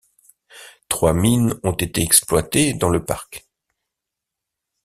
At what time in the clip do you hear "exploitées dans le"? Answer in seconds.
2.01-3.05